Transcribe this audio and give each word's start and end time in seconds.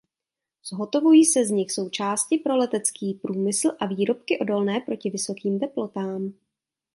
Zhotovují 0.69 1.25
se 1.25 1.45
z 1.45 1.49
nich 1.49 1.71
součásti 1.71 2.37
pro 2.37 2.57
letecký 2.57 3.13
průmysl 3.13 3.71
a 3.79 3.85
výrobky 3.85 4.39
odolné 4.39 4.79
proti 4.79 5.09
vysokým 5.09 5.59
teplotám. 5.59 6.33